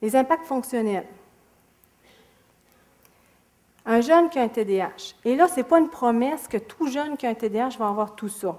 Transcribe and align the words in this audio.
Les 0.00 0.14
impacts 0.14 0.46
fonctionnels. 0.46 1.06
Un 3.84 4.00
jeune 4.00 4.28
qui 4.28 4.38
a 4.38 4.42
un 4.42 4.48
TDAH. 4.48 5.14
Et 5.24 5.34
là, 5.34 5.48
ce 5.48 5.56
n'est 5.56 5.64
pas 5.64 5.78
une 5.78 5.88
promesse 5.88 6.46
que 6.46 6.58
tout 6.58 6.88
jeune 6.88 7.16
qui 7.16 7.26
a 7.26 7.30
un 7.30 7.34
TDAH 7.34 7.78
va 7.78 7.88
avoir 7.88 8.14
tout 8.14 8.28
ça. 8.28 8.58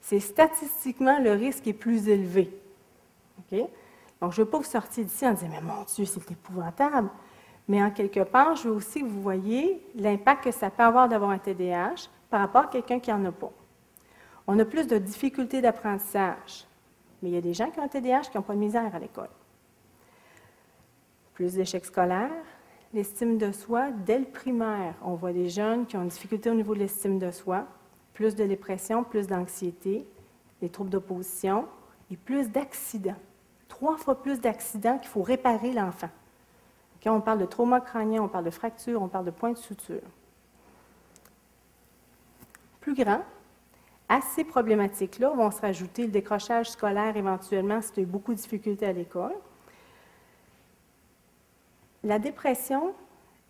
C'est 0.00 0.20
statistiquement 0.20 1.18
le 1.18 1.32
risque 1.32 1.66
est 1.66 1.72
plus 1.72 2.08
élevé. 2.08 2.50
Donc, 4.20 4.32
je 4.32 4.40
ne 4.40 4.44
veux 4.44 4.50
pas 4.50 4.58
vous 4.58 4.64
sortir 4.64 5.04
d'ici 5.04 5.26
en 5.26 5.32
disant 5.32 5.48
Mais 5.50 5.60
mon 5.60 5.82
Dieu, 5.84 6.04
c'est 6.04 6.30
épouvantable. 6.30 7.08
Mais 7.66 7.82
en 7.82 7.90
quelque 7.90 8.20
part, 8.20 8.56
je 8.56 8.68
veux 8.68 8.74
aussi 8.74 9.00
que 9.00 9.06
vous 9.06 9.22
voyez 9.22 9.80
l'impact 9.94 10.44
que 10.44 10.50
ça 10.50 10.70
peut 10.70 10.82
avoir 10.82 11.08
d'avoir 11.08 11.30
un 11.30 11.38
TDAH 11.38 12.08
par 12.28 12.40
rapport 12.40 12.64
à 12.64 12.66
quelqu'un 12.66 13.00
qui 13.00 13.10
n'en 13.10 13.24
a 13.24 13.32
pas. 13.32 13.52
On 14.46 14.58
a 14.58 14.64
plus 14.66 14.86
de 14.86 14.98
difficultés 14.98 15.62
d'apprentissage, 15.62 16.66
mais 17.24 17.30
il 17.30 17.34
y 17.34 17.38
a 17.38 17.40
des 17.40 17.54
gens 17.54 17.70
qui 17.70 17.80
ont 17.80 17.84
un 17.84 17.88
TDAH 17.88 18.24
qui 18.30 18.36
n'ont 18.36 18.42
pas 18.42 18.52
de 18.52 18.58
misère 18.58 18.94
à 18.94 18.98
l'école. 18.98 19.30
Plus 21.32 21.54
d'échecs 21.54 21.86
scolaires, 21.86 22.30
l'estime 22.92 23.38
de 23.38 23.50
soi, 23.50 23.90
dès 24.04 24.18
le 24.18 24.26
primaire, 24.26 24.94
on 25.02 25.14
voit 25.14 25.32
des 25.32 25.48
jeunes 25.48 25.86
qui 25.86 25.96
ont 25.96 26.02
une 26.02 26.08
difficulté 26.08 26.50
au 26.50 26.54
niveau 26.54 26.74
de 26.74 26.80
l'estime 26.80 27.18
de 27.18 27.30
soi, 27.30 27.66
plus 28.12 28.34
de 28.34 28.44
dépression, 28.44 29.04
plus 29.04 29.26
d'anxiété, 29.26 30.06
des 30.60 30.68
troubles 30.68 30.90
d'opposition 30.90 31.66
et 32.10 32.18
plus 32.18 32.50
d'accidents. 32.50 33.16
Trois 33.68 33.96
fois 33.96 34.20
plus 34.20 34.38
d'accidents 34.42 34.98
qu'il 34.98 35.08
faut 35.08 35.22
réparer 35.22 35.72
l'enfant. 35.72 36.10
Quand 37.02 37.16
on 37.16 37.22
parle 37.22 37.38
de 37.38 37.46
trauma 37.46 37.80
crânien, 37.80 38.22
on 38.22 38.28
parle 38.28 38.44
de 38.44 38.50
fracture, 38.50 39.00
on 39.00 39.08
parle 39.08 39.24
de 39.24 39.30
point 39.30 39.52
de 39.52 39.56
suture. 39.56 40.02
Plus 42.82 42.94
grand, 42.94 43.22
à 44.14 44.20
ces 44.20 44.44
problématiques-là 44.44 45.30
vont 45.30 45.50
se 45.50 45.60
rajouter 45.60 46.02
le 46.02 46.12
décrochage 46.12 46.70
scolaire 46.70 47.16
éventuellement 47.16 47.82
si 47.82 47.90
tu 47.90 48.00
as 48.00 48.04
beaucoup 48.04 48.32
de 48.32 48.38
difficultés 48.38 48.86
à 48.86 48.92
l'école, 48.92 49.34
la 52.04 52.20
dépression, 52.20 52.94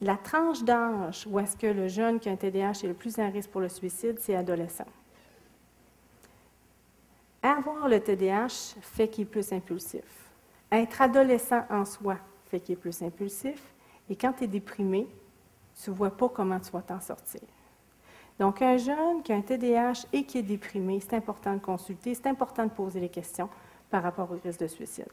la 0.00 0.16
tranche 0.16 0.62
d'âge 0.64 1.26
où 1.28 1.38
est-ce 1.38 1.54
que 1.54 1.66
le 1.66 1.88
jeune 1.88 2.18
qui 2.18 2.30
a 2.30 2.32
un 2.32 2.36
TDAH 2.36 2.82
est 2.82 2.86
le 2.86 2.94
plus 2.94 3.18
en 3.18 3.30
risque 3.30 3.50
pour 3.50 3.60
le 3.60 3.68
suicide, 3.68 4.18
c'est 4.18 4.34
adolescent. 4.34 4.86
Avoir 7.42 7.86
le 7.86 8.00
TDAH 8.00 8.76
fait 8.80 9.08
qu'il 9.08 9.24
est 9.24 9.30
plus 9.30 9.52
impulsif. 9.52 10.32
Être 10.72 11.02
adolescent 11.02 11.66
en 11.68 11.84
soi 11.84 12.16
fait 12.46 12.60
qu'il 12.60 12.72
est 12.72 12.76
plus 12.76 13.02
impulsif. 13.02 13.62
Et 14.08 14.16
quand 14.16 14.32
tu 14.32 14.44
es 14.44 14.46
déprimé, 14.46 15.06
tu 15.82 15.90
ne 15.90 15.94
vois 15.94 16.16
pas 16.16 16.30
comment 16.30 16.58
tu 16.58 16.70
vas 16.70 16.80
t'en 16.80 17.00
sortir. 17.00 17.42
Donc, 18.38 18.62
un 18.62 18.76
jeune 18.76 19.22
qui 19.22 19.32
a 19.32 19.36
un 19.36 19.42
TDAH 19.42 20.06
et 20.12 20.24
qui 20.24 20.38
est 20.38 20.42
déprimé, 20.42 21.00
c'est 21.00 21.14
important 21.14 21.54
de 21.54 21.60
consulter, 21.60 22.14
c'est 22.14 22.26
important 22.26 22.64
de 22.64 22.70
poser 22.70 23.00
les 23.00 23.08
questions 23.08 23.48
par 23.90 24.02
rapport 24.02 24.30
au 24.30 24.36
risque 24.42 24.60
de 24.60 24.66
suicide. 24.66 25.08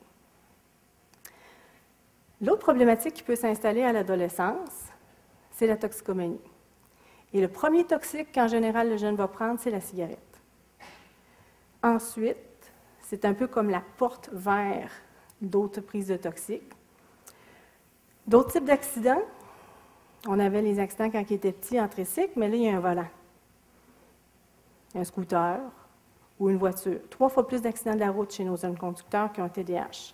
L'autre 2.42 2.62
problématique 2.62 3.14
qui 3.14 3.24
peut 3.24 3.36
s'installer 3.36 3.84
à 3.84 3.94
l'adolescence, 3.94 4.88
c'est 5.52 5.68
la 5.68 5.78
toxicomanie. 5.78 6.42
Et 7.34 7.40
le 7.40 7.48
premier 7.48 7.84
toxique 7.84 8.34
qu'en 8.34 8.48
général 8.48 8.90
le 8.90 8.98
jeune 8.98 9.16
va 9.16 9.28
prendre, 9.28 9.60
c'est 9.60 9.70
la 9.70 9.80
cigarette. 9.80 10.18
Ensuite, 11.84 12.38
c'est 13.02 13.26
un 13.26 13.34
peu 13.34 13.46
comme 13.46 13.70
la 13.70 13.84
porte 13.98 14.30
vers 14.34 14.92
d'autres 15.42 15.82
prises 15.82 16.08
de 16.08 16.18
toxiques. 16.18 16.74
D'autres 18.28 18.54
types 18.54 18.66
d'accidents, 18.66 19.22
on 20.28 20.40
avait 20.40 20.62
les 20.62 20.80
accidents 20.80 21.10
quand 21.10 21.24
il 21.30 21.34
était 21.34 21.52
petit 21.52 21.80
en 21.80 21.88
tricycle, 21.88 22.34
mais 22.36 22.48
là, 22.48 22.56
il 22.56 22.64
y 22.64 22.70
a 22.70 22.76
un 22.76 22.80
volant, 22.80 23.08
un 24.96 25.04
scooter 25.04 25.60
ou 26.40 26.50
une 26.50 26.58
voiture. 26.58 27.00
Trois 27.10 27.30
fois 27.30 27.48
plus 27.48 27.62
d'accidents 27.62 27.96
de 27.96 28.00
la 28.00 28.12
route 28.12 28.32
chez 28.32 28.44
nos 28.44 28.58
jeunes 28.58 28.78
conducteurs 28.78 29.32
qui 29.32 29.42
ont 29.42 29.50
TDAH. 29.50 30.14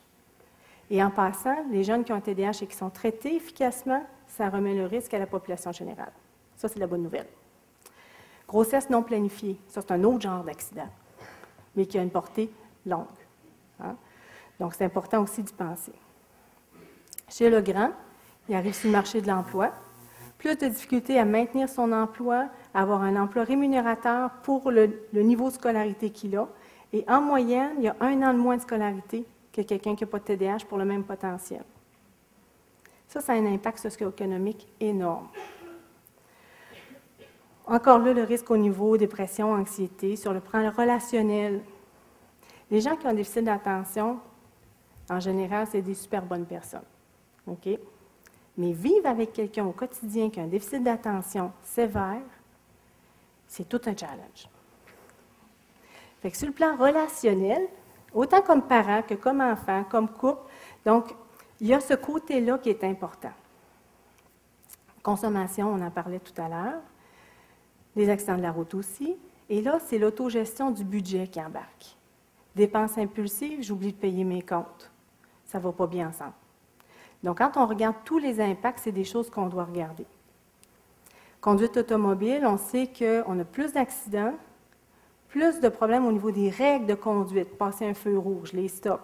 Et 0.90 1.04
en 1.04 1.12
passant, 1.12 1.56
les 1.70 1.84
jeunes 1.84 2.04
qui 2.04 2.14
ont 2.14 2.16
un 2.16 2.22
TDAH 2.22 2.62
et 2.62 2.68
qui 2.68 2.76
sont 2.76 2.90
traités 2.90 3.36
efficacement, 3.36 4.04
ça 4.28 4.50
remet 4.50 4.76
le 4.76 4.86
risque 4.86 5.14
à 5.14 5.20
la 5.20 5.28
population 5.28 5.72
générale. 5.72 6.12
Ça, 6.56 6.68
c'est 6.68 6.80
la 6.80 6.88
bonne 6.88 7.04
nouvelle. 7.04 7.28
Grossesse 8.48 8.90
non 8.90 9.04
planifiée, 9.04 9.60
ça, 9.68 9.82
c'est 9.82 9.92
un 9.92 10.04
autre 10.06 10.22
genre 10.22 10.44
d'accident, 10.44 10.88
mais 11.76 11.86
qui 11.86 12.00
a 12.00 12.02
une 12.02 12.10
portée 12.10 12.50
longue. 12.86 13.06
Hein. 13.82 13.96
Donc, 14.60 14.74
c'est 14.74 14.86
important 14.86 15.22
aussi 15.22 15.44
d'y 15.44 15.54
penser. 15.54 15.92
Chez 17.30 17.50
le 17.50 17.62
grand, 17.62 17.92
il 18.48 18.56
arrive 18.56 18.74
sur 18.74 18.88
le 18.88 18.94
marché 18.94 19.22
de 19.22 19.28
l'emploi. 19.28 19.72
Plus 20.38 20.58
de 20.58 20.68
difficultés 20.68 21.20
à 21.20 21.26
maintenir 21.26 21.68
son 21.68 21.92
emploi, 21.92 22.48
avoir 22.74 23.02
un 23.02 23.16
emploi 23.16 23.44
rémunérateur 23.44 24.32
pour 24.44 24.72
le, 24.72 25.02
le 25.14 25.22
niveau 25.22 25.50
de 25.50 25.56
scolarité 25.56 26.12
qu'il 26.12 26.38
a. 26.38 26.48
Et 26.94 27.04
en 27.08 27.22
moyenne, 27.22 27.72
il 27.78 27.86
y 27.86 27.88
a 27.88 27.96
un 28.00 28.22
an 28.22 28.34
de 28.34 28.40
moins 28.40 28.58
de 28.58 28.62
scolarité 28.62 29.26
que 29.52 29.62
quelqu'un 29.62 29.96
qui 29.96 30.04
n'a 30.04 30.10
pas 30.10 30.20
de 30.20 30.24
TDAH 30.24 30.66
pour 30.70 30.78
le 30.78 30.86
même 30.86 31.04
potentiel. 31.04 31.64
Ça, 33.08 33.22
ça 33.22 33.34
a 33.34 33.36
un 33.36 33.46
impact 33.46 33.80
socio-économique 33.80 34.68
énorme. 34.80 35.28
Encore 37.66 38.00
là, 38.00 38.14
le 38.14 38.24
risque 38.24 38.50
au 38.52 38.58
niveau 38.58 38.96
dépression, 38.98 39.52
anxiété, 39.52 40.16
sur 40.16 40.34
le 40.34 40.40
plan 40.40 40.72
relationnel. 40.72 41.62
Les 42.70 42.80
gens 42.80 42.96
qui 42.96 43.06
ont 43.06 43.10
un 43.10 43.14
déficit 43.14 43.44
d'attention, 43.44 44.20
en 45.10 45.20
général, 45.20 45.68
c'est 45.70 45.82
des 45.82 45.94
super 45.94 46.22
bonnes 46.22 46.46
personnes. 46.46 46.86
OK? 47.46 47.68
Mais 48.58 48.72
vivre 48.72 49.08
avec 49.08 49.34
quelqu'un 49.34 49.66
au 49.66 49.72
quotidien 49.72 50.30
qui 50.30 50.40
a 50.40 50.44
un 50.44 50.48
déficit 50.48 50.84
d'attention 50.84 51.52
sévère, 51.62 52.22
c'est 53.48 53.70
tout 53.70 53.82
un 53.86 53.96
challenge. 53.96 54.50
Sur 56.34 56.48
le 56.48 56.54
plan 56.54 56.76
relationnel, 56.76 57.68
autant 58.14 58.42
comme 58.42 58.64
parent 58.64 59.02
que 59.02 59.14
comme 59.14 59.40
enfant, 59.42 59.84
comme 59.86 60.10
couple. 60.10 60.42
Donc, 60.86 61.16
il 61.62 61.68
y 61.68 61.74
a 61.74 61.80
ce 61.80 61.94
côté-là 61.94 62.58
qui 62.58 62.70
est 62.70 62.84
important. 62.84 63.32
Consommation, 65.02 65.70
on 65.72 65.82
en 65.82 65.92
parlait 65.92 66.20
tout 66.20 66.40
à 66.42 66.50
l'heure. 66.50 66.82
Les 67.96 68.10
accidents 68.10 68.38
de 68.38 68.42
la 68.42 68.52
route 68.52 68.74
aussi. 68.74 69.16
Et 69.50 69.62
là, 69.62 69.80
c'est 69.80 69.98
l'autogestion 69.98 70.72
du 70.72 70.84
budget 70.84 71.28
qui 71.28 71.40
embarque. 71.40 71.96
Dépenses 72.56 72.98
impulsives, 72.98 73.64
j'oublie 73.64 73.94
de 73.94 73.98
payer 73.98 74.24
mes 74.24 74.42
comptes. 74.42 74.92
Ça 75.46 75.60
ne 75.60 75.64
va 75.64 75.72
pas 75.72 75.88
bien 75.88 76.10
ensemble. 76.10 76.34
Donc, 77.24 77.40
quand 77.40 77.58
on 77.58 77.66
regarde 77.66 77.96
tous 78.06 78.20
les 78.20 78.40
impacts, 78.40 78.80
c'est 78.84 78.92
des 78.92 79.04
choses 79.04 79.30
qu'on 79.30 79.48
doit 79.48 79.66
regarder. 79.66 80.06
Conduite 81.42 81.78
automobile, 81.78 82.46
on 82.46 82.58
sait 82.58 82.88
qu'on 82.88 83.40
a 83.40 83.46
plus 83.46 83.74
d'accidents, 83.74 84.34
plus 85.28 85.60
de 85.60 85.70
problèmes 85.70 86.06
au 86.06 86.12
niveau 86.12 86.32
des 86.32 86.50
règles 86.50 86.86
de 86.86 86.94
conduite, 86.96 87.58
passer 87.58 87.86
un 87.86 87.94
feu 87.94 88.18
rouge, 88.18 88.54
les 88.54 88.68
stops, 88.68 89.04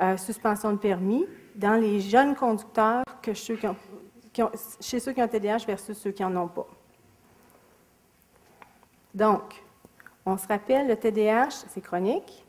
euh, 0.00 0.16
suspension 0.16 0.72
de 0.72 0.78
permis, 0.78 1.26
dans 1.54 1.80
les 1.80 2.00
jeunes 2.00 2.34
conducteurs 2.34 3.04
que 3.20 3.34
chez 3.34 3.56
ceux 5.00 5.12
qui 5.12 5.22
ont 5.22 5.28
TDAH 5.28 5.64
versus 5.66 5.96
ceux 5.96 6.10
qui 6.10 6.22
n'en 6.22 6.44
ont 6.44 6.48
pas. 6.48 6.66
Donc, 9.14 9.62
on 10.24 10.38
se 10.38 10.46
rappelle, 10.46 10.88
le 10.88 10.96
TDAH, 10.96 11.66
c'est 11.68 11.80
chronique, 11.80 12.44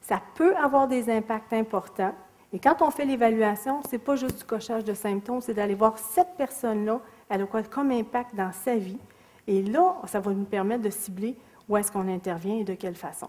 ça 0.00 0.20
peut 0.34 0.56
avoir 0.56 0.88
des 0.88 1.10
impacts 1.10 1.52
importants. 1.52 2.14
Et 2.52 2.58
quand 2.58 2.80
on 2.80 2.90
fait 2.90 3.04
l'évaluation, 3.04 3.82
ce 3.84 3.92
n'est 3.92 3.98
pas 3.98 4.16
juste 4.16 4.38
du 4.38 4.44
cochage 4.44 4.84
de 4.84 4.94
symptômes, 4.94 5.40
c'est 5.40 5.54
d'aller 5.54 5.74
voir 5.74 5.98
cette 5.98 6.36
personne-là, 6.36 7.00
elle 7.28 7.42
a 7.42 7.46
quoi 7.46 7.62
comme 7.62 7.90
impact 7.90 8.34
dans 8.34 8.52
sa 8.52 8.76
vie. 8.76 8.98
Et 9.46 9.62
là, 9.62 9.96
ça 10.06 10.20
va 10.20 10.32
nous 10.32 10.44
permettre 10.44 10.82
de 10.82 10.90
cibler 10.90 11.36
où 11.68 11.76
est-ce 11.76 11.90
qu'on 11.90 12.08
intervient 12.08 12.58
et 12.58 12.64
de 12.64 12.74
quelle 12.74 12.94
façon. 12.94 13.28